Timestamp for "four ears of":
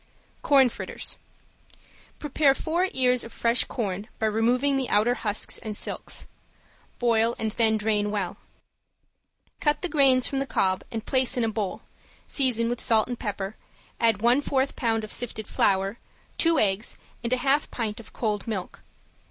2.55-3.31